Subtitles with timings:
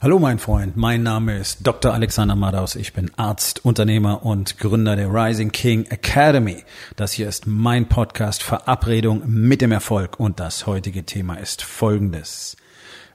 [0.00, 1.94] Hallo mein Freund, mein Name ist Dr.
[1.94, 2.74] Alexander Madaus.
[2.74, 6.62] Ich bin Arzt, Unternehmer und Gründer der Rising King Academy.
[6.96, 12.56] Das hier ist mein Podcast Verabredung mit dem Erfolg und das heutige Thema ist folgendes.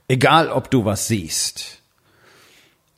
[0.08, 1.82] Egal ob du was siehst,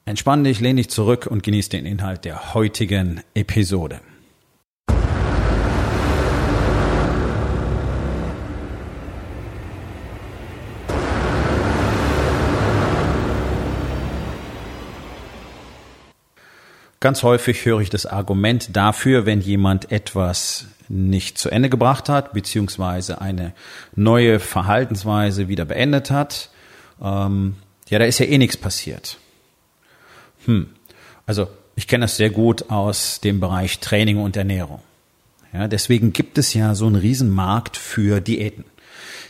[0.06, 4.00] entspann dich, lehn dich zurück und genieß den Inhalt der heutigen Episode.
[17.02, 22.34] Ganz häufig höre ich das Argument dafür, wenn jemand etwas nicht zu Ende gebracht hat,
[22.34, 23.54] beziehungsweise eine
[23.96, 26.52] neue Verhaltensweise wieder beendet hat,
[27.02, 27.56] ähm,
[27.90, 29.18] ja, da ist ja eh nichts passiert.
[30.46, 30.70] Hm.
[31.26, 34.82] Also ich kenne das sehr gut aus dem Bereich Training und Ernährung.
[35.54, 38.64] Ja, deswegen gibt es ja so einen Riesenmarkt für Diäten.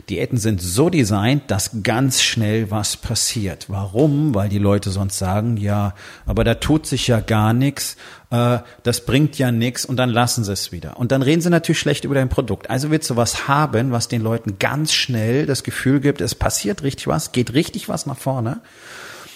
[0.09, 3.66] Diäten sind so designt, dass ganz schnell was passiert.
[3.70, 4.34] Warum?
[4.36, 5.94] Weil die Leute sonst sagen, ja,
[6.26, 7.98] aber da tut sich ja gar nichts,
[8.30, 10.98] äh, das bringt ja nichts und dann lassen sie es wieder.
[10.98, 12.70] Und dann reden sie natürlich schlecht über dein Produkt.
[12.70, 16.84] Also willst du was haben, was den Leuten ganz schnell das Gefühl gibt, es passiert
[16.84, 18.62] richtig was, geht richtig was nach vorne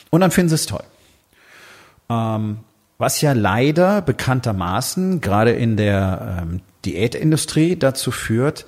[0.09, 0.83] und dann finden sie es toll.
[2.09, 2.59] Ähm,
[2.97, 8.65] was ja leider bekanntermaßen gerade in der ähm, Diätindustrie dazu führt,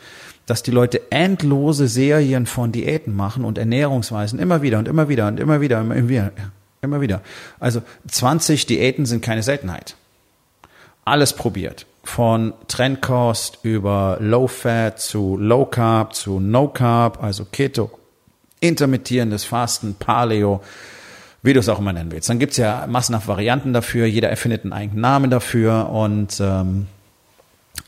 [0.48, 5.28] dass die Leute endlose Serien von Diäten machen und Ernährungsweisen immer wieder und immer wieder
[5.28, 6.32] und immer wieder, immer wieder,
[6.82, 7.22] immer wieder.
[7.60, 9.96] Also 20 Diäten sind keine Seltenheit.
[11.06, 11.86] Alles probiert.
[12.04, 17.92] Von Trendkost über Low Fat zu Low Carb zu No Carb, also Keto,
[18.62, 20.62] intermittierendes Fasten, Paleo,
[21.44, 22.30] wie du es auch immer nennen willst.
[22.30, 26.88] Dann gibt's ja massenhaft Varianten dafür, jeder erfindet einen eigenen Namen dafür und ähm,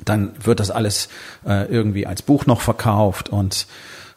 [0.05, 1.09] dann wird das alles
[1.45, 3.67] äh, irgendwie als Buch noch verkauft und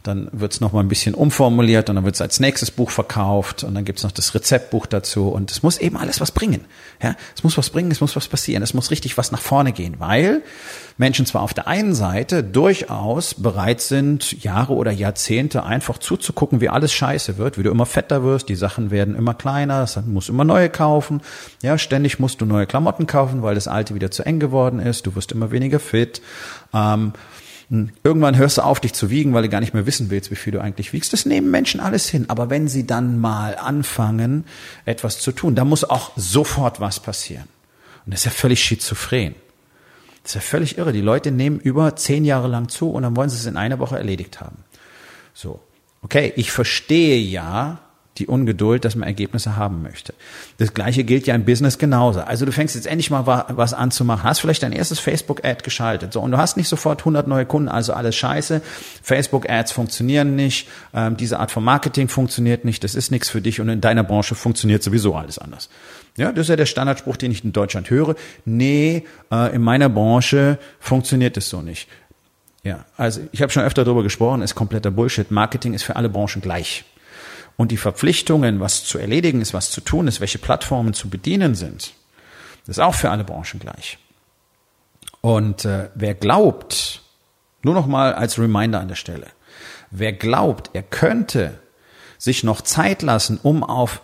[0.02, 2.90] dann wird es noch mal ein bisschen umformuliert und dann wird es als nächstes Buch
[2.90, 6.32] verkauft und dann gibt es noch das Rezeptbuch dazu und es muss eben alles was
[6.32, 6.64] bringen.
[7.02, 9.72] Ja, es muss was bringen, es muss was passieren, es muss richtig was nach vorne
[9.72, 10.42] gehen, weil
[10.98, 16.68] Menschen zwar auf der einen Seite durchaus bereit sind, Jahre oder Jahrzehnte einfach zuzugucken, wie
[16.68, 20.28] alles scheiße wird, wie du immer fetter wirst, die Sachen werden immer kleiner, du musst
[20.28, 21.22] immer neue kaufen,
[21.62, 25.06] ja, ständig musst du neue Klamotten kaufen, weil das alte wieder zu eng geworden ist,
[25.06, 26.22] du wirst immer weniger fit.
[26.74, 27.12] Ähm, hm.
[27.70, 30.36] Irgendwann hörst du auf, dich zu wiegen, weil du gar nicht mehr wissen willst, wie
[30.36, 31.12] viel du eigentlich wiegst.
[31.12, 32.26] Das nehmen Menschen alles hin.
[32.28, 34.44] Aber wenn sie dann mal anfangen,
[34.84, 37.48] etwas zu tun, dann muss auch sofort was passieren.
[38.04, 39.34] Und das ist ja völlig schizophren.
[40.22, 40.92] Das ist ja völlig irre.
[40.92, 43.78] Die Leute nehmen über zehn Jahre lang zu und dann wollen sie es in einer
[43.78, 44.58] Woche erledigt haben.
[45.34, 45.60] So.
[46.02, 47.80] Okay, ich verstehe ja,
[48.18, 50.12] die Ungeduld, dass man Ergebnisse haben möchte.
[50.58, 52.20] Das gleiche gilt ja im Business genauso.
[52.20, 55.62] Also du fängst jetzt endlich mal was an zu machen, hast vielleicht dein erstes Facebook-Ad
[55.62, 58.60] geschaltet, so und du hast nicht sofort 100 neue Kunden, also alles scheiße.
[59.02, 63.60] Facebook-Ads funktionieren nicht, ähm, diese Art von Marketing funktioniert nicht, das ist nichts für dich
[63.60, 65.70] und in deiner Branche funktioniert sowieso alles anders.
[66.16, 68.14] Ja, das ist ja der Standardspruch, den ich in Deutschland höre.
[68.44, 71.88] Nee, äh, in meiner Branche funktioniert es so nicht.
[72.62, 75.30] Ja, also ich habe schon öfter darüber gesprochen, ist kompletter Bullshit.
[75.30, 76.84] Marketing ist für alle Branchen gleich
[77.56, 81.54] und die Verpflichtungen, was zu erledigen ist, was zu tun ist, welche Plattformen zu bedienen
[81.54, 81.94] sind,
[82.66, 83.98] das ist auch für alle Branchen gleich.
[85.20, 87.02] Und äh, wer glaubt,
[87.62, 89.28] nur noch mal als Reminder an der Stelle,
[89.90, 91.58] wer glaubt, er könnte
[92.18, 94.02] sich noch Zeit lassen, um auf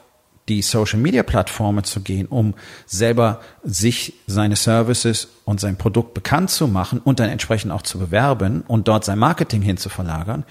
[0.49, 2.55] die Social Media Plattformen zu gehen, um
[2.87, 7.99] selber sich seine Services und sein Produkt bekannt zu machen und dann entsprechend auch zu
[7.99, 10.45] bewerben und dort sein Marketing hinzuverlagern,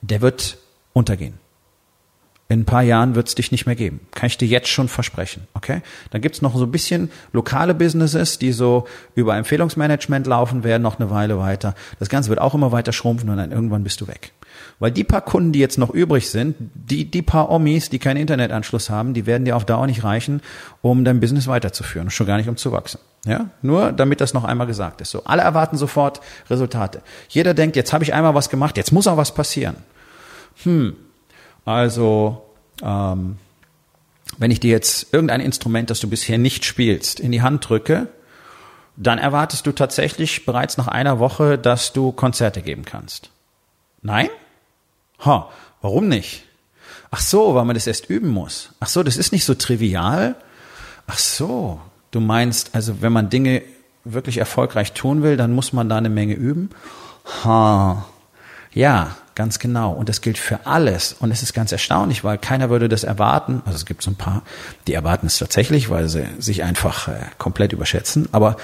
[0.00, 0.58] der wird
[0.94, 1.41] untergehen.
[2.52, 4.00] In ein paar Jahren wird es dich nicht mehr geben.
[4.10, 5.46] Kann ich dir jetzt schon versprechen.
[5.54, 5.80] Okay?
[6.10, 11.00] Dann gibt's noch so ein bisschen lokale Businesses, die so über Empfehlungsmanagement laufen werden, noch
[11.00, 11.74] eine Weile weiter.
[11.98, 14.32] Das Ganze wird auch immer weiter schrumpfen und dann irgendwann bist du weg.
[14.78, 18.18] Weil die paar Kunden, die jetzt noch übrig sind, die, die paar Omis, die keinen
[18.18, 20.42] Internetanschluss haben, die werden dir auf Dauer nicht reichen,
[20.82, 22.10] um dein Business weiterzuführen.
[22.10, 23.00] Schon gar nicht, um zu wachsen.
[23.24, 25.10] Ja, nur damit das noch einmal gesagt ist.
[25.10, 26.20] So, alle erwarten sofort
[26.50, 27.00] Resultate.
[27.30, 29.76] Jeder denkt, jetzt habe ich einmal was gemacht, jetzt muss auch was passieren.
[30.64, 30.96] Hm,
[31.64, 32.42] also,
[32.82, 33.36] ähm,
[34.38, 38.08] wenn ich dir jetzt irgendein Instrument, das du bisher nicht spielst, in die Hand drücke,
[38.96, 43.30] dann erwartest du tatsächlich bereits nach einer Woche, dass du Konzerte geben kannst.
[44.02, 44.28] Nein?
[45.24, 45.50] Ha,
[45.80, 46.44] warum nicht?
[47.10, 48.70] Ach so, weil man das erst üben muss.
[48.80, 50.34] Ach so, das ist nicht so trivial.
[51.06, 53.62] Ach so, du meinst, also wenn man Dinge
[54.04, 56.70] wirklich erfolgreich tun will, dann muss man da eine Menge üben?
[57.44, 58.06] Ha,
[58.72, 59.92] ja, Ganz genau.
[59.92, 61.14] Und das gilt für alles.
[61.14, 63.62] Und es ist ganz erstaunlich, weil keiner würde das erwarten.
[63.64, 64.42] Also es gibt so ein paar,
[64.86, 68.28] die erwarten es tatsächlich, weil sie sich einfach äh, komplett überschätzen.
[68.32, 68.56] Aber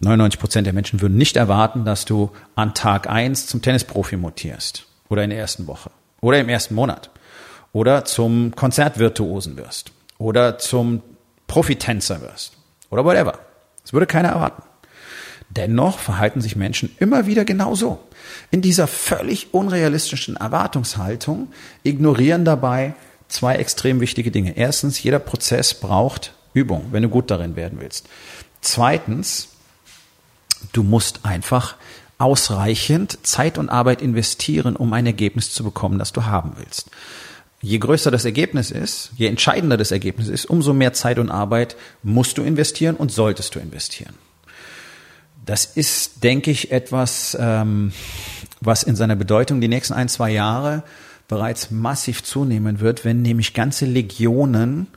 [0.00, 4.86] 99 Prozent der Menschen würden nicht erwarten, dass du an Tag eins zum Tennisprofi mutierst.
[5.08, 5.90] Oder in der ersten Woche.
[6.20, 7.10] Oder im ersten Monat.
[7.72, 11.02] oder zum Konzertvirtuosen wirst oder zum
[11.46, 12.54] Profitänzer wirst
[12.90, 13.38] oder whatever.
[13.82, 14.62] Das würde keiner erwarten.
[15.50, 17.98] Dennoch verhalten sich Menschen immer wieder genauso.
[18.50, 21.48] In dieser völlig unrealistischen Erwartungshaltung
[21.82, 22.94] ignorieren dabei
[23.28, 24.56] zwei extrem wichtige Dinge.
[24.56, 28.06] Erstens, jeder Prozess braucht Übung, wenn du gut darin werden willst.
[28.60, 29.48] Zweitens,
[30.72, 31.76] du musst einfach
[32.18, 36.90] ausreichend Zeit und Arbeit investieren, um ein Ergebnis zu bekommen, das du haben willst.
[37.60, 41.76] Je größer das Ergebnis ist, je entscheidender das Ergebnis ist, umso mehr Zeit und Arbeit
[42.02, 44.14] musst du investieren und solltest du investieren.
[45.48, 47.92] Das ist, denke ich, etwas, ähm,
[48.60, 50.82] was in seiner Bedeutung die nächsten ein, zwei Jahre
[51.26, 54.88] bereits massiv zunehmen wird, wenn nämlich ganze Legionen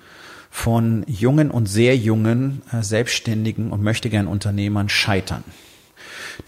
[0.49, 5.45] von jungen und sehr jungen äh, Selbstständigen und möchtegern Unternehmern scheitern.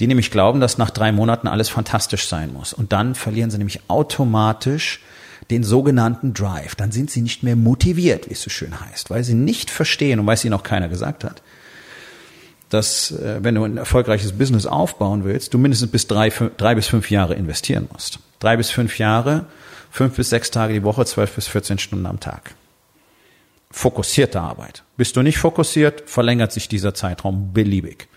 [0.02, 2.74] Die nämlich glauben, dass nach drei Monaten alles fantastisch sein muss.
[2.74, 5.00] Und dann verlieren sie nämlich automatisch
[5.50, 6.76] den sogenannten Drive.
[6.76, 10.20] Dann sind sie nicht mehr motiviert, wie es so schön heißt, weil sie nicht verstehen
[10.20, 11.42] und weil es ihnen auch keiner gesagt hat,
[12.74, 16.88] dass äh, wenn du ein erfolgreiches Business aufbauen willst, du mindestens bis drei, drei bis
[16.88, 18.20] fünf Jahre investieren musst.
[18.40, 19.46] Drei bis fünf Jahre,
[19.92, 22.56] fünf bis sechs Tage die Woche, zwölf bis 14 Stunden am Tag.
[23.70, 24.84] Fokussierte Arbeit.
[24.98, 28.08] Bist du nicht fokussiert, verlängert sich dieser Zeitraum beliebig.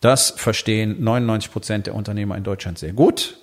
[0.00, 3.38] Das verstehen 99 Prozent der Unternehmer in Deutschland sehr gut,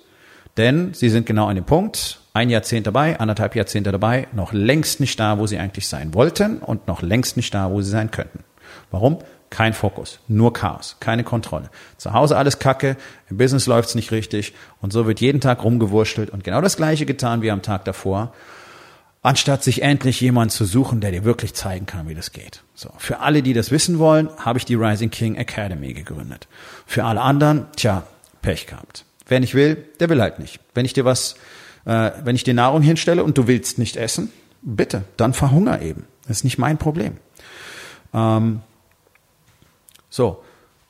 [0.56, 5.00] denn sie sind genau an dem Punkt, ein Jahrzehnt dabei, anderthalb Jahrzehnte dabei, noch längst
[5.00, 8.10] nicht da, wo sie eigentlich sein wollten und noch längst nicht da, wo sie sein
[8.10, 8.44] könnten.
[8.90, 9.18] Warum?
[9.56, 11.70] Kein Fokus, nur Chaos, keine Kontrolle.
[11.96, 12.98] Zu Hause alles Kacke,
[13.30, 17.06] im Business läuft's nicht richtig und so wird jeden Tag rumgewurschtelt und genau das gleiche
[17.06, 18.34] getan wie am Tag davor,
[19.22, 22.64] anstatt sich endlich jemand zu suchen, der dir wirklich zeigen kann, wie das geht.
[22.74, 26.48] So, für alle, die das wissen wollen, habe ich die Rising King Academy gegründet.
[26.84, 28.02] Für alle anderen, tja,
[28.42, 29.06] Pech gehabt.
[29.26, 30.60] Wer nicht will, der will halt nicht.
[30.74, 31.36] Wenn ich dir was,
[31.86, 34.30] äh, wenn ich dir Nahrung hinstelle und du willst nicht essen,
[34.60, 36.04] bitte, dann verhunger eben.
[36.28, 37.16] Das ist nicht mein Problem.
[38.12, 38.60] Ähm,
[40.08, 40.42] so.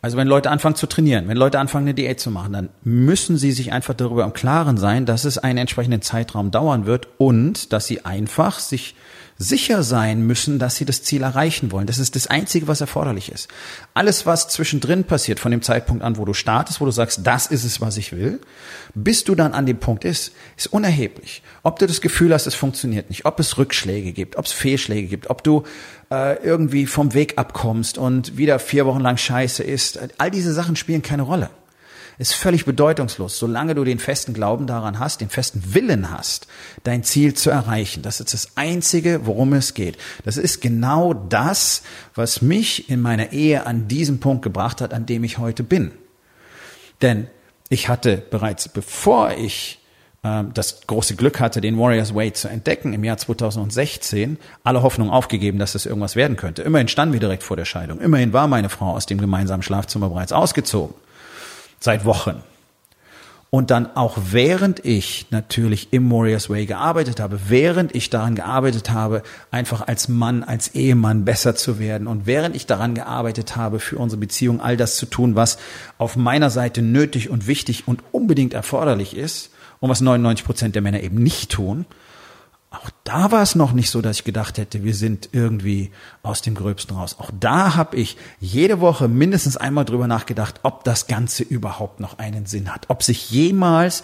[0.02, 3.38] Also wenn Leute anfangen zu trainieren, wenn Leute anfangen eine Diät zu machen, dann müssen
[3.38, 7.72] sie sich einfach darüber im Klaren sein, dass es einen entsprechenden Zeitraum dauern wird und
[7.72, 8.94] dass sie einfach sich
[9.38, 11.86] sicher sein müssen, dass sie das Ziel erreichen wollen.
[11.86, 13.48] Das ist das Einzige, was erforderlich ist.
[13.94, 17.46] Alles, was zwischendrin passiert, von dem Zeitpunkt an, wo du startest, wo du sagst, das
[17.46, 18.40] ist es, was ich will,
[18.94, 21.42] bis du dann an dem Punkt ist, ist unerheblich.
[21.62, 25.08] Ob du das Gefühl hast, es funktioniert nicht, ob es Rückschläge gibt, ob es Fehlschläge
[25.08, 25.64] gibt, ob du
[26.10, 30.76] äh, irgendwie vom Weg abkommst und wieder vier Wochen lang Scheiße ist, all diese Sachen
[30.76, 31.50] spielen keine Rolle
[32.18, 36.46] ist völlig bedeutungslos, solange du den festen Glauben daran hast, den festen Willen hast,
[36.82, 38.02] dein Ziel zu erreichen.
[38.02, 39.98] Das ist das Einzige, worum es geht.
[40.24, 41.82] Das ist genau das,
[42.14, 45.92] was mich in meiner Ehe an diesem Punkt gebracht hat, an dem ich heute bin.
[47.02, 47.26] Denn
[47.68, 49.80] ich hatte bereits, bevor ich
[50.22, 55.10] äh, das große Glück hatte, den Warriors Way zu entdecken im Jahr 2016, alle Hoffnung
[55.10, 56.62] aufgegeben, dass es irgendwas werden könnte.
[56.62, 58.00] Immerhin standen wir direkt vor der Scheidung.
[58.00, 60.94] Immerhin war meine Frau aus dem gemeinsamen Schlafzimmer bereits ausgezogen
[61.80, 62.42] seit Wochen.
[63.48, 68.90] Und dann auch während ich natürlich im Warriors Way gearbeitet habe, während ich daran gearbeitet
[68.90, 73.78] habe, einfach als Mann, als Ehemann besser zu werden und während ich daran gearbeitet habe,
[73.78, 75.58] für unsere Beziehung all das zu tun, was
[75.96, 79.50] auf meiner Seite nötig und wichtig und unbedingt erforderlich ist
[79.80, 81.86] und was 99 Prozent der Männer eben nicht tun,
[82.78, 85.92] auch da war es noch nicht so, dass ich gedacht hätte, wir sind irgendwie
[86.22, 87.16] aus dem Gröbsten raus.
[87.18, 92.18] Auch da habe ich jede Woche mindestens einmal drüber nachgedacht, ob das Ganze überhaupt noch
[92.18, 94.02] einen Sinn hat, ob sich jemals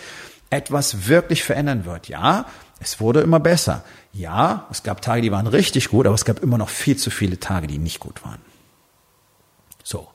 [0.50, 2.08] etwas wirklich verändern wird.
[2.08, 2.46] Ja,
[2.78, 3.84] es wurde immer besser.
[4.12, 7.10] Ja, es gab Tage, die waren richtig gut, aber es gab immer noch viel zu
[7.10, 8.40] viele Tage, die nicht gut waren.
[9.82, 10.08] So.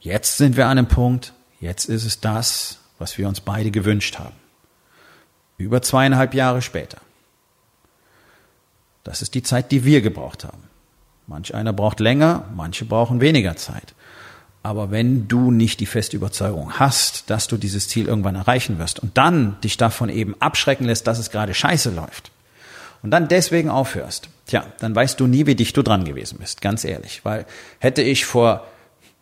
[0.00, 4.18] Jetzt sind wir an einem Punkt, jetzt ist es das, was wir uns beide gewünscht
[4.18, 4.34] haben.
[5.58, 6.98] Über zweieinhalb Jahre später.
[9.04, 10.64] Das ist die Zeit, die wir gebraucht haben.
[11.26, 13.94] Manch einer braucht länger, manche brauchen weniger Zeit.
[14.62, 18.98] Aber wenn du nicht die feste Überzeugung hast, dass du dieses Ziel irgendwann erreichen wirst
[18.98, 22.32] und dann dich davon eben abschrecken lässt, dass es gerade scheiße läuft
[23.02, 26.62] und dann deswegen aufhörst, tja, dann weißt du nie, wie dicht du dran gewesen bist,
[26.62, 27.24] ganz ehrlich.
[27.24, 27.46] Weil
[27.78, 28.66] hätte ich vor,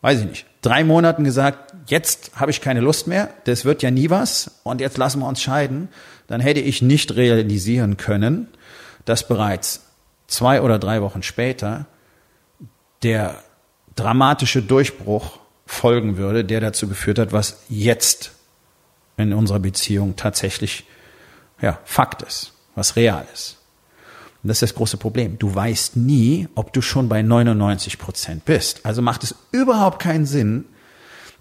[0.00, 3.90] weiß ich nicht, drei Monaten gesagt, jetzt habe ich keine Lust mehr, das wird ja
[3.90, 5.88] nie was und jetzt lassen wir uns scheiden,
[6.26, 8.48] dann hätte ich nicht realisieren können,
[9.04, 9.86] dass bereits
[10.26, 11.86] zwei oder drei Wochen später
[13.02, 13.42] der
[13.96, 18.32] dramatische Durchbruch folgen würde, der dazu geführt hat, was jetzt
[19.16, 20.84] in unserer Beziehung tatsächlich
[21.60, 23.58] ja, Fakt ist, was real ist.
[24.42, 25.38] Und das ist das große Problem.
[25.38, 28.84] Du weißt nie, ob du schon bei 99 Prozent bist.
[28.84, 30.66] Also macht es überhaupt keinen Sinn,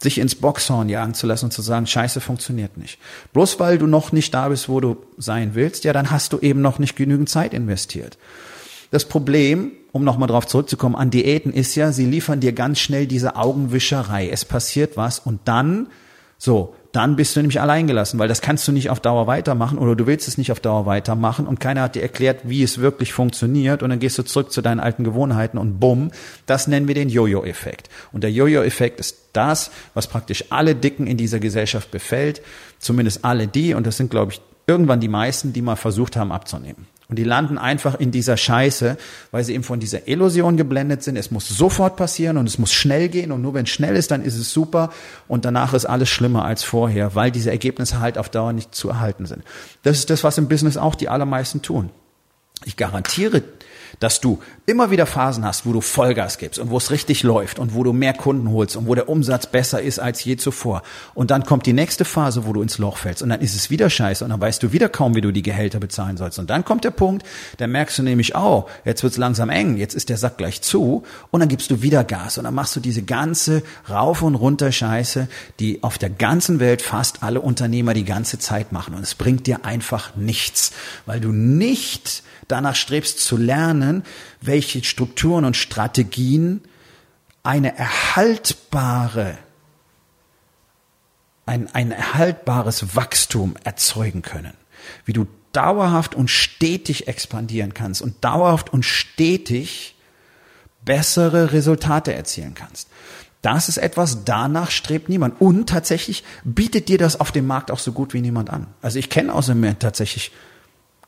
[0.03, 3.00] sich ins Boxhorn jagen zu lassen und zu sagen, Scheiße funktioniert nicht.
[3.33, 6.39] Bloß weil du noch nicht da bist, wo du sein willst, ja, dann hast du
[6.39, 8.17] eben noch nicht genügend Zeit investiert.
[8.91, 13.07] Das Problem, um nochmal drauf zurückzukommen, an Diäten ist ja, sie liefern dir ganz schnell
[13.07, 14.29] diese Augenwischerei.
[14.29, 15.88] Es passiert was und dann,
[16.38, 19.95] so, dann bist du nämlich alleingelassen, weil das kannst du nicht auf Dauer weitermachen oder
[19.95, 23.13] du willst es nicht auf Dauer weitermachen und keiner hat dir erklärt, wie es wirklich
[23.13, 26.12] funktioniert und dann gehst du zurück zu deinen alten Gewohnheiten und bumm,
[26.45, 27.89] das nennen wir den Jojo-Effekt.
[28.12, 32.43] Und der Jojo-Effekt ist das, was praktisch alle Dicken in dieser Gesellschaft befällt,
[32.77, 36.31] zumindest alle die und das sind, glaube ich, irgendwann die meisten, die mal versucht haben
[36.31, 36.85] abzunehmen.
[37.13, 38.98] Und die landen einfach in dieser Scheiße,
[39.29, 41.15] weil sie eben von dieser Illusion geblendet sind.
[41.15, 44.10] Es muss sofort passieren und es muss schnell gehen und nur wenn es schnell ist,
[44.10, 44.91] dann ist es super
[45.27, 48.89] und danach ist alles schlimmer als vorher, weil diese Ergebnisse halt auf Dauer nicht zu
[48.89, 49.43] erhalten sind.
[49.84, 51.91] Das ist das, was im Business auch die allermeisten tun.
[52.65, 53.43] Ich garantiere
[54.00, 57.59] dass du immer wieder Phasen hast, wo du Vollgas gibst und wo es richtig läuft
[57.59, 60.83] und wo du mehr Kunden holst und wo der Umsatz besser ist als je zuvor.
[61.13, 63.69] Und dann kommt die nächste Phase, wo du ins Loch fällst und dann ist es
[63.69, 66.39] wieder scheiße und dann weißt du wieder kaum, wie du die Gehälter bezahlen sollst.
[66.39, 67.25] Und dann kommt der Punkt,
[67.57, 71.03] da merkst du nämlich, oh, jetzt wird's langsam eng, jetzt ist der Sack gleich zu
[71.31, 74.71] und dann gibst du wieder Gas und dann machst du diese ganze rauf und runter
[74.71, 75.27] Scheiße,
[75.59, 79.47] die auf der ganzen Welt fast alle Unternehmer die ganze Zeit machen und es bringt
[79.47, 80.71] dir einfach nichts,
[81.05, 83.82] weil du nicht danach strebst zu lernen,
[84.41, 86.61] welche Strukturen und Strategien
[87.43, 89.37] eine erhaltbare,
[91.45, 94.53] ein, ein erhaltbares Wachstum erzeugen können.
[95.05, 99.95] Wie du dauerhaft und stetig expandieren kannst und dauerhaft und stetig
[100.83, 102.89] bessere Resultate erzielen kannst.
[103.41, 105.39] Das ist etwas, danach strebt niemand.
[105.41, 108.67] Und tatsächlich bietet dir das auf dem Markt auch so gut wie niemand an.
[108.81, 110.31] Also ich kenne außerdem tatsächlich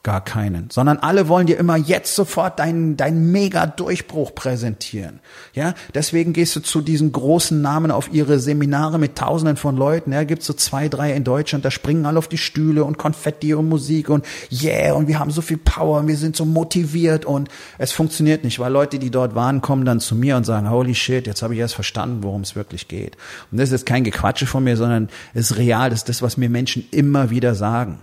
[0.06, 5.20] gar keinen, sondern alle wollen dir immer jetzt sofort deinen, deinen Mega-Durchbruch präsentieren.
[5.54, 10.14] Ja, deswegen gehst du zu diesen großen Namen auf ihre Seminare mit Tausenden von Leuten.
[10.14, 13.56] Ja, gibt's so zwei, drei in Deutschland, da springen alle auf die Stühle und Konfetti
[13.56, 17.26] und Musik und yeah und wir haben so viel Power und wir sind so motiviert
[17.26, 20.70] und es funktioniert nicht, weil Leute, die dort waren, kommen dann zu mir und sagen,
[20.70, 23.18] holy shit, jetzt habe ich erst verstanden, worum es wirklich geht.
[23.52, 26.38] Und das ist kein Gequatsche von mir, sondern es ist real, das ist das, was
[26.38, 27.98] mir Menschen immer wieder sagen.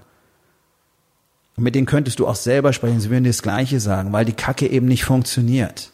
[1.56, 4.24] Und mit denen könntest du auch selber sprechen, sie würden dir das Gleiche sagen, weil
[4.24, 5.92] die Kacke eben nicht funktioniert.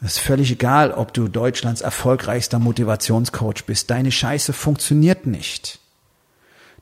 [0.00, 3.90] Es ist völlig egal, ob du Deutschlands erfolgreichster Motivationscoach bist.
[3.90, 5.78] Deine Scheiße funktioniert nicht.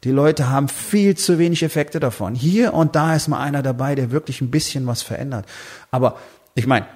[0.04, 2.34] Die Leute haben viel zu wenig Effekte davon.
[2.34, 5.44] Hier und da ist mal einer dabei, der wirklich ein bisschen was verändert.
[5.90, 6.18] Aber
[6.54, 6.86] ich meine,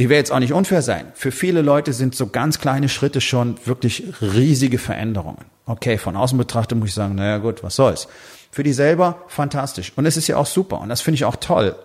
[0.00, 1.12] ich will jetzt auch nicht unfair sein.
[1.14, 5.44] Für viele Leute sind so ganz kleine Schritte schon wirklich riesige Veränderungen.
[5.66, 8.08] Okay, von außen betrachtet muss ich sagen, naja gut, was soll's.
[8.50, 9.92] Für die selber fantastisch.
[9.96, 10.80] Und es ist ja auch super.
[10.80, 11.76] Und das finde ich auch toll.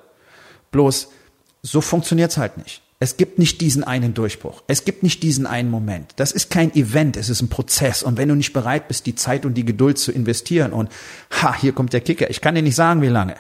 [0.71, 1.09] Bloß,
[1.61, 2.81] so funktioniert's halt nicht.
[3.01, 4.63] Es gibt nicht diesen einen Durchbruch.
[4.67, 6.13] Es gibt nicht diesen einen Moment.
[6.15, 8.01] Das ist kein Event, es ist ein Prozess.
[8.01, 10.89] Und wenn du nicht bereit bist, die Zeit und die Geduld zu investieren und,
[11.41, 12.29] ha, hier kommt der Kicker.
[12.29, 13.35] Ich kann dir nicht sagen, wie lange.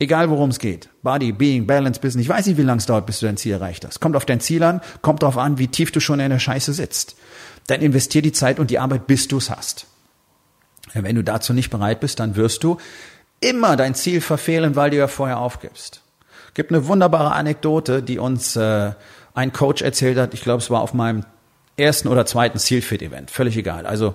[0.00, 0.88] Egal worum es geht.
[1.02, 2.24] Body, Being, Balance, Business.
[2.24, 4.00] Ich weiß nicht, wie lange es dauert, bis du dein Ziel erreicht hast.
[4.00, 6.72] Kommt auf dein Ziel an, kommt darauf an, wie tief du schon in der Scheiße
[6.72, 7.16] sitzt.
[7.66, 9.86] Dann investier die Zeit und die Arbeit, bis du es hast.
[10.94, 12.78] Wenn du dazu nicht bereit bist, dann wirst du
[13.40, 16.00] immer dein Ziel verfehlen, weil du ja vorher aufgibst.
[16.54, 18.92] Gibt eine wunderbare Anekdote, die uns äh,
[19.34, 20.32] ein Coach erzählt hat.
[20.32, 21.24] Ich glaube, es war auf meinem
[21.76, 23.30] ersten oder zweiten SEAL-Fit-Event.
[23.30, 23.84] Völlig egal.
[23.84, 24.14] Also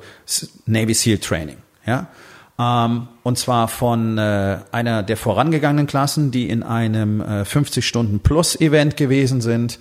[0.66, 1.58] Navy SEAL Training.
[1.86, 2.08] Ja.
[2.58, 8.20] Ähm, und zwar von äh, einer der vorangegangenen Klassen, die in einem äh, 50 Stunden
[8.20, 9.80] Plus Event gewesen sind.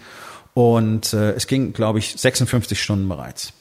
[0.55, 3.53] Und äh, es ging, glaube ich, 56 Stunden bereits.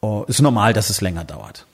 [0.00, 1.66] Oh, ist normal, dass es länger dauert.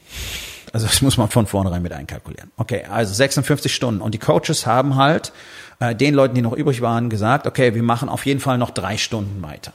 [0.72, 2.50] Also das muss man von vornherein mit einkalkulieren.
[2.56, 4.00] Okay, also 56 Stunden.
[4.00, 5.32] Und die Coaches haben halt
[5.80, 8.70] äh, den Leuten, die noch übrig waren, gesagt, okay, wir machen auf jeden Fall noch
[8.70, 9.72] drei Stunden weiter.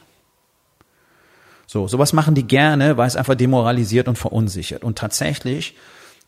[1.66, 4.84] So, sowas machen die gerne, weil es einfach demoralisiert und verunsichert.
[4.84, 5.76] Und tatsächlich,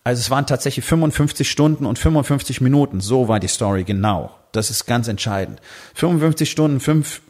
[0.05, 3.01] also es waren tatsächlich 55 Stunden und 55 Minuten.
[3.01, 4.29] So war die Story genau.
[4.51, 5.59] Das ist ganz entscheidend.
[5.95, 7.21] 55 Stunden, 5,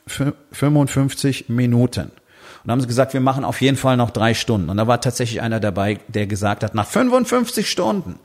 [0.51, 2.11] 55 Minuten.
[2.63, 4.69] Und haben sie gesagt, wir machen auf jeden Fall noch drei Stunden.
[4.69, 8.19] Und da war tatsächlich einer dabei, der gesagt hat, nach 55 Stunden,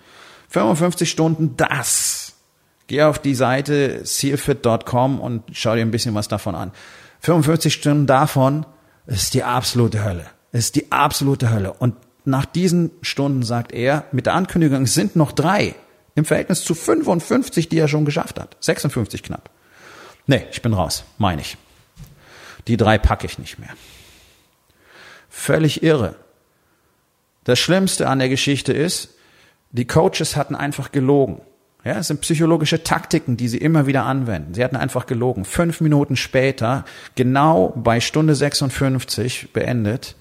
[0.49, 2.35] 55 Stunden das.
[2.89, 6.73] Geh auf die Seite sealfit.com und schau dir ein bisschen was davon an.
[7.21, 8.67] 55 Stunden davon
[9.07, 10.27] ist die absolute Hölle.
[10.51, 11.73] Ist die absolute Hölle.
[11.73, 15.75] Und nach diesen Stunden sagt er, mit der Ankündigung, sind noch drei.
[16.15, 18.57] Im Verhältnis zu 55, die er schon geschafft hat.
[18.61, 19.51] 56 knapp.
[20.27, 21.05] Nee, ich bin raus.
[21.19, 21.57] Meine ich.
[22.67, 23.71] Die drei packe ich nicht mehr.
[25.29, 26.17] Völlig irre.
[27.45, 29.11] Das Schlimmste an der Geschichte ist,
[29.71, 31.41] die Coaches hatten einfach gelogen.
[31.85, 34.53] Ja, es sind psychologische Taktiken, die sie immer wieder anwenden.
[34.53, 35.47] Sie hatten einfach gelogen.
[35.47, 36.85] Fünf Minuten später,
[37.15, 40.17] genau bei Stunde 56 beendet,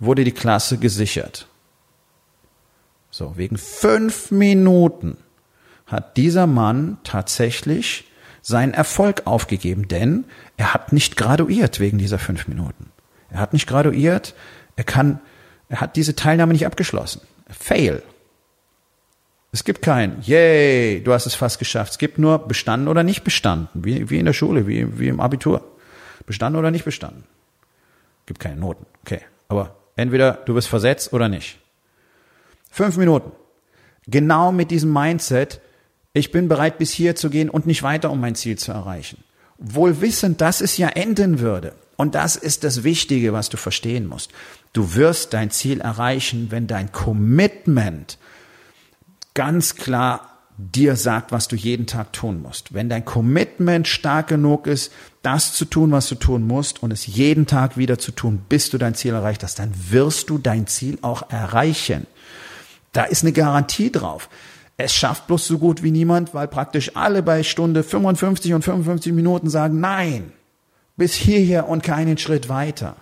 [0.00, 1.46] wurde die Klasse gesichert.
[3.10, 5.16] So, wegen fünf Minuten
[5.86, 8.04] hat dieser Mann tatsächlich
[8.42, 10.24] seinen Erfolg aufgegeben, denn
[10.56, 12.90] er hat nicht graduiert wegen dieser fünf Minuten.
[13.30, 14.34] Er hat nicht graduiert,
[14.76, 15.20] er kann,
[15.68, 17.22] er hat diese Teilnahme nicht abgeschlossen.
[17.48, 18.02] Fail.
[19.50, 21.92] Es gibt kein, yay, du hast es fast geschafft.
[21.92, 25.20] Es gibt nur bestanden oder nicht bestanden, wie, wie in der Schule, wie, wie im
[25.20, 25.64] Abitur.
[26.26, 27.24] Bestanden oder nicht bestanden.
[28.26, 28.84] Gibt keine Noten.
[29.02, 29.22] Okay.
[29.48, 31.58] Aber entweder du wirst versetzt oder nicht.
[32.70, 33.32] Fünf Minuten.
[34.06, 35.60] Genau mit diesem Mindset,
[36.12, 39.22] ich bin bereit bis hier zu gehen und nicht weiter, um mein Ziel zu erreichen.
[39.58, 41.74] Wohl wissend, dass es ja enden würde.
[41.96, 44.30] Und das ist das Wichtige, was du verstehen musst.
[44.72, 48.18] Du wirst dein Ziel erreichen, wenn dein Commitment
[49.34, 52.74] ganz klar dir sagt, was du jeden Tag tun musst.
[52.74, 57.06] Wenn dein Commitment stark genug ist, das zu tun, was du tun musst und es
[57.06, 60.66] jeden Tag wieder zu tun, bis du dein Ziel erreicht hast, dann wirst du dein
[60.66, 62.08] Ziel auch erreichen.
[62.92, 64.28] Da ist eine Garantie drauf.
[64.76, 69.12] Es schafft bloß so gut wie niemand, weil praktisch alle bei Stunde 55 und 55
[69.12, 70.32] Minuten sagen, nein,
[70.96, 72.96] bis hierher und keinen Schritt weiter.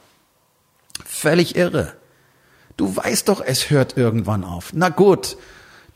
[1.04, 1.94] Völlig irre.
[2.76, 4.72] Du weißt doch, es hört irgendwann auf.
[4.74, 5.38] Na gut,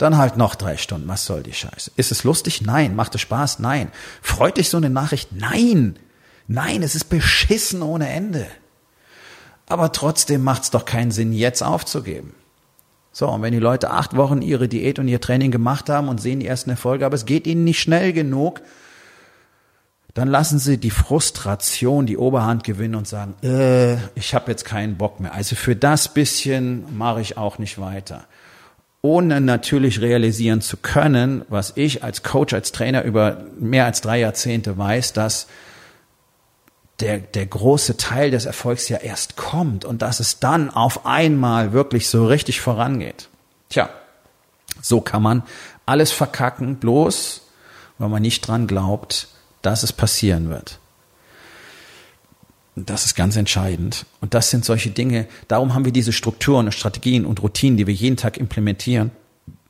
[0.00, 1.08] dann halt noch drei Stunden.
[1.08, 1.92] Was soll die Scheiße?
[1.96, 2.62] Ist es lustig?
[2.62, 2.96] Nein.
[2.96, 3.58] Macht es Spaß?
[3.58, 3.92] Nein.
[4.22, 5.32] Freut dich so eine Nachricht?
[5.32, 5.98] Nein.
[6.48, 8.46] Nein, es ist beschissen ohne Ende.
[9.66, 12.34] Aber trotzdem macht es doch keinen Sinn, jetzt aufzugeben.
[13.12, 16.20] So, und wenn die Leute acht Wochen ihre Diät und ihr Training gemacht haben und
[16.20, 18.62] sehen die ersten Erfolge, aber es geht ihnen nicht schnell genug,
[20.14, 24.96] dann lassen sie die Frustration die Oberhand gewinnen und sagen, äh, ich habe jetzt keinen
[24.96, 25.34] Bock mehr.
[25.34, 28.24] Also für das bisschen mache ich auch nicht weiter
[29.02, 34.20] ohne natürlich realisieren zu können, was ich als Coach, als Trainer über mehr als drei
[34.20, 35.46] Jahrzehnte weiß, dass
[37.00, 41.72] der, der große Teil des Erfolgs ja erst kommt und dass es dann auf einmal
[41.72, 43.28] wirklich so richtig vorangeht.
[43.70, 43.88] Tja,
[44.82, 45.42] so kann man
[45.86, 47.42] alles verkacken, bloß
[48.00, 49.28] weil man nicht dran glaubt,
[49.60, 50.78] dass es passieren wird.
[52.86, 54.06] Das ist ganz entscheidend.
[54.20, 55.26] Und das sind solche Dinge.
[55.48, 59.10] Darum haben wir diese Strukturen und Strategien und Routinen, die wir jeden Tag implementieren,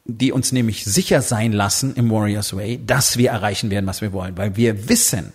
[0.04, 4.12] die uns nämlich sicher sein lassen im Warriors Way, dass wir erreichen werden, was wir
[4.12, 4.36] wollen.
[4.36, 5.32] Weil wir wissen,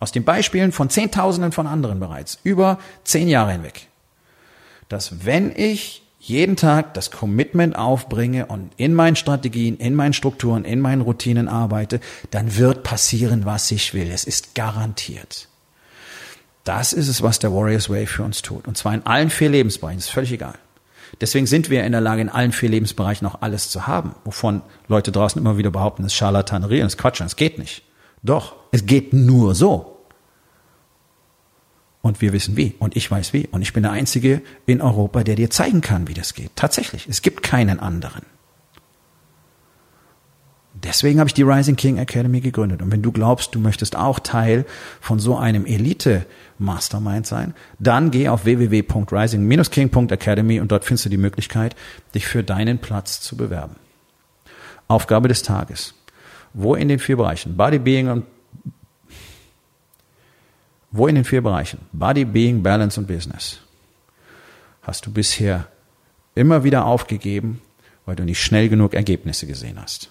[0.00, 3.88] aus den Beispielen von Zehntausenden von anderen bereits, über zehn Jahre hinweg,
[4.88, 10.64] dass wenn ich jeden Tag das Commitment aufbringe und in meinen Strategien, in meinen Strukturen,
[10.64, 14.10] in meinen Routinen arbeite, dann wird passieren, was ich will.
[14.10, 15.48] Es ist garantiert.
[16.68, 18.68] Das ist es, was der Warriors Way für uns tut.
[18.68, 20.00] Und zwar in allen vier Lebensbereichen.
[20.00, 20.52] Ist völlig egal.
[21.18, 24.60] Deswegen sind wir in der Lage, in allen vier Lebensbereichen auch alles zu haben, wovon
[24.86, 27.22] Leute draußen immer wieder behaupten, es ist Charlatanerie und es ist Quatsch.
[27.22, 27.84] Es geht nicht.
[28.22, 29.96] Doch, es geht nur so.
[32.02, 32.74] Und wir wissen wie.
[32.78, 33.46] Und ich weiß wie.
[33.50, 36.50] Und ich bin der Einzige in Europa, der dir zeigen kann, wie das geht.
[36.54, 37.08] Tatsächlich.
[37.08, 38.26] Es gibt keinen anderen.
[40.84, 42.80] Deswegen habe ich die Rising King Academy gegründet.
[42.82, 44.64] Und wenn du glaubst, du möchtest auch Teil
[45.00, 46.24] von so einem Elite
[46.58, 51.74] Mastermind sein, dann geh auf www.rising-king.academy und dort findest du die Möglichkeit,
[52.14, 53.76] dich für deinen Platz zu bewerben.
[54.86, 55.94] Aufgabe des Tages.
[56.54, 57.56] Wo in den vier Bereichen?
[57.56, 58.24] Body, Being und
[60.90, 61.80] wo in den vier Bereichen?
[61.92, 63.60] Body, Being, Balance und Business.
[64.82, 65.66] Hast du bisher
[66.34, 67.60] immer wieder aufgegeben,
[68.06, 70.10] weil du nicht schnell genug Ergebnisse gesehen hast?